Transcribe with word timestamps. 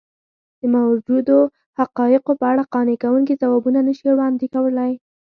د 0.59 0.61
موجودو 0.75 1.37
حقایقو 1.79 2.31
په 2.39 2.45
اړه 2.51 2.63
قانع 2.73 2.95
کوونکي 3.03 3.33
ځوابونه 3.41 3.79
نه 3.87 3.93
شي 3.97 4.03
وړاندې 4.11 4.45
کولی. 4.53 4.91